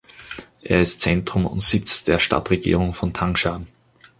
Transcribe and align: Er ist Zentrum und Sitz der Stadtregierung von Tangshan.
Er 0.63 0.81
ist 0.81 1.01
Zentrum 1.01 1.45
und 1.45 1.61
Sitz 1.61 2.03
der 2.03 2.17
Stadtregierung 2.17 2.95
von 2.95 3.13
Tangshan. 3.13 3.67